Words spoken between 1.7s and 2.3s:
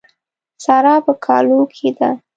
کې ده.